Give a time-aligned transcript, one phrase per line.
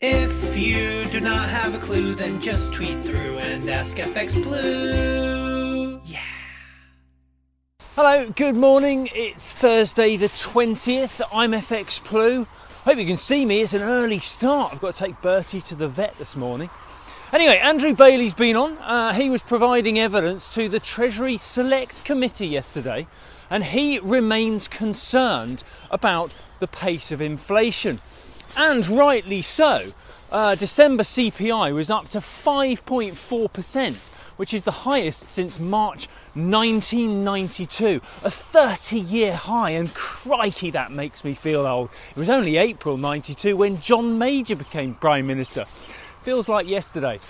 [0.00, 6.00] If you do not have a clue, then just tweet through and ask FX Blue.
[6.04, 6.20] Yeah.
[7.96, 9.08] Hello, good morning.
[9.12, 11.20] It's Thursday the 20th.
[11.32, 12.44] I'm FX Blue.
[12.84, 13.60] Hope you can see me.
[13.60, 14.72] It's an early start.
[14.72, 16.70] I've got to take Bertie to the vet this morning.
[17.32, 18.78] Anyway, Andrew Bailey's been on.
[18.78, 23.08] Uh, he was providing evidence to the Treasury Select Committee yesterday,
[23.50, 27.98] and he remains concerned about the pace of inflation
[28.58, 29.92] and rightly so.
[30.30, 38.30] Uh, December CPI was up to 5.4%, which is the highest since March 1992, a
[38.30, 41.88] 30 year high, and crikey, that makes me feel old.
[42.10, 45.64] It was only April 92 when John Major became Prime Minister.
[46.24, 47.20] Feels like yesterday.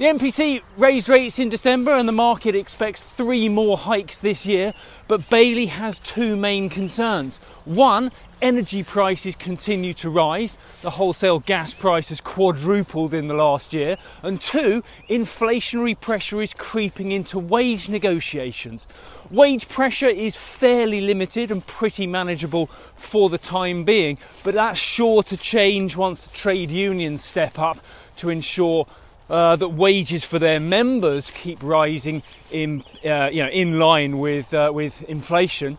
[0.00, 4.72] The MPC raised rates in December and the market expects three more hikes this year,
[5.08, 7.36] but Bailey has two main concerns.
[7.66, 8.10] One,
[8.42, 10.58] energy prices continue to rise.
[10.82, 13.96] The wholesale gas price has quadrupled in the last year.
[14.22, 18.86] And two, inflationary pressure is creeping into wage negotiations.
[19.30, 22.66] Wage pressure is fairly limited and pretty manageable
[22.96, 27.78] for the time being, but that's sure to change once the trade unions step up
[28.16, 28.86] to ensure
[29.28, 34.52] uh, that wages for their members keep rising in, uh, you know, in line with,
[34.52, 35.78] uh, with inflation.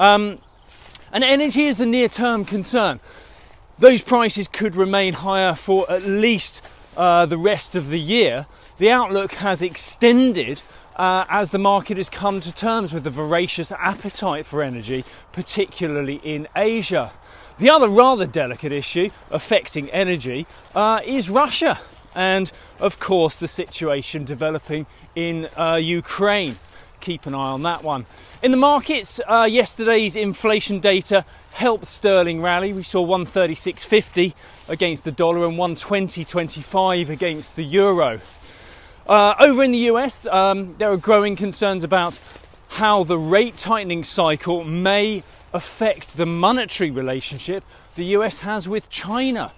[0.00, 0.38] Um,
[1.16, 3.00] and energy is the near term concern.
[3.78, 6.62] Those prices could remain higher for at least
[6.94, 8.44] uh, the rest of the year.
[8.76, 10.60] The outlook has extended
[10.94, 16.20] uh, as the market has come to terms with the voracious appetite for energy, particularly
[16.22, 17.12] in Asia.
[17.58, 21.78] The other rather delicate issue affecting energy uh, is Russia
[22.14, 26.56] and of course the situation developing in uh, Ukraine.
[27.00, 28.06] Keep an eye on that one.
[28.42, 32.72] In the markets, uh, yesterday's inflation data helped sterling rally.
[32.72, 34.34] We saw 136.50
[34.68, 38.20] against the dollar and 120.25 against the euro.
[39.06, 42.18] Uh, over in the US, um, there are growing concerns about
[42.68, 45.22] how the rate tightening cycle may
[45.52, 49.52] affect the monetary relationship the US has with China.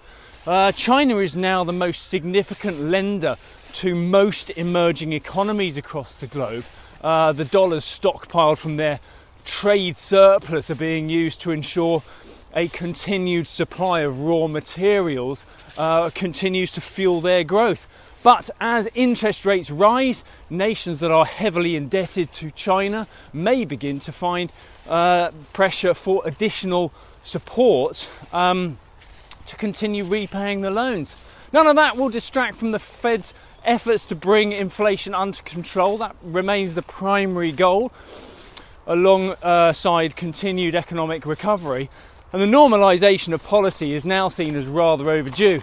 [0.47, 3.35] Uh, China is now the most significant lender
[3.73, 6.63] to most emerging economies across the globe.
[7.01, 8.99] Uh, the dollars stockpiled from their
[9.45, 12.03] trade surplus are being used to ensure
[12.55, 15.45] a continued supply of raw materials
[15.77, 17.87] uh, continues to fuel their growth.
[18.21, 24.11] But as interest rates rise, nations that are heavily indebted to China may begin to
[24.11, 24.51] find
[24.87, 26.91] uh, pressure for additional
[27.23, 28.09] support.
[28.33, 28.77] Um,
[29.49, 31.15] to continue repaying the loans.
[31.51, 33.33] None of that will distract from the Fed's
[33.63, 35.97] efforts to bring inflation under control.
[35.97, 37.91] That remains the primary goal,
[38.87, 41.89] alongside continued economic recovery.
[42.31, 45.61] And the normalisation of policy is now seen as rather overdue.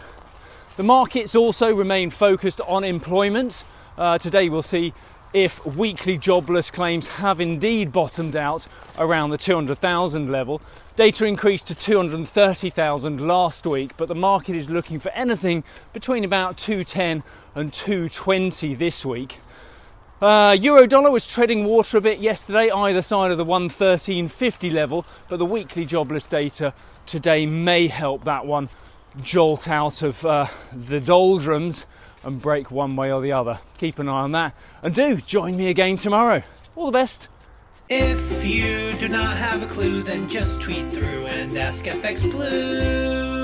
[0.77, 3.65] The markets also remain focused on employment.
[3.97, 4.93] Uh, today we'll see
[5.33, 8.67] if weekly jobless claims have indeed bottomed out
[8.99, 10.61] around the 200,000 level.
[10.95, 16.57] Data increased to 230,000 last week, but the market is looking for anything between about
[16.57, 17.23] 210
[17.55, 19.41] and 220 this week.
[20.23, 25.05] Uh, Euro dollar was treading water a bit yesterday, either side of the 113.50 level,
[25.29, 26.73] but the weekly jobless data
[27.05, 28.71] today may help that one
[29.21, 31.85] jolt out of uh, the doldrums
[32.27, 33.61] and break one way or the other.
[33.79, 34.55] Keep an eye on that.
[34.83, 36.43] And do join me again tomorrow.
[36.75, 37.29] All the best.
[37.89, 43.36] If you do not have a clue, then just tweet through and ask FX Blue.